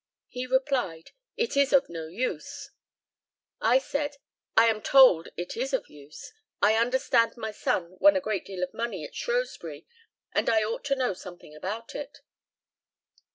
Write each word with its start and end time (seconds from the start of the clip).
He 0.29 0.47
replied, 0.47 1.11
"It 1.37 1.55
is 1.55 1.71
of 1.71 1.87
no 1.87 2.07
use." 2.07 2.71
I 3.61 3.77
said, 3.77 4.17
"I 4.57 4.65
am 4.65 4.81
told 4.81 5.29
it 5.37 5.55
is 5.55 5.73
of 5.73 5.91
use. 5.91 6.33
I 6.59 6.73
understand 6.75 7.37
my 7.37 7.51
son 7.51 7.97
won 7.99 8.15
a 8.15 8.19
great 8.19 8.43
deal 8.43 8.63
of 8.63 8.73
money 8.73 9.05
at 9.05 9.13
Shrewsbury, 9.13 9.85
and 10.31 10.49
I 10.49 10.63
ought 10.63 10.83
to 10.85 10.95
know 10.95 11.13
something 11.13 11.55
about 11.55 11.93
it." 11.93 12.21